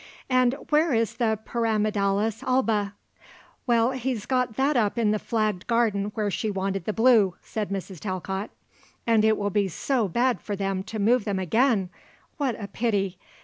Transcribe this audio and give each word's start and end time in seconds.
"And 0.31 0.53
where 0.71 0.93
is 0.95 1.17
the 1.17 1.37
pyramidalis 1.45 2.41
alba?" 2.41 2.95
"Well, 3.67 3.91
he's 3.91 4.25
got 4.25 4.55
that 4.55 4.75
up 4.75 4.97
in 4.97 5.11
the 5.11 5.19
flagged 5.19 5.67
garden 5.67 6.05
where 6.15 6.31
she 6.31 6.49
wanted 6.49 6.85
the 6.85 6.91
blue," 6.91 7.35
said 7.43 7.69
Mrs. 7.69 7.99
Talcott. 7.99 8.49
"And 9.05 9.23
it 9.23 9.37
will 9.37 9.51
be 9.51 9.67
so 9.67 10.07
bad 10.07 10.41
for 10.41 10.55
them 10.55 10.81
to 10.85 10.97
move 10.97 11.23
them 11.23 11.37
again! 11.37 11.91
What 12.37 12.59
a 12.59 12.67
pity! 12.67 13.19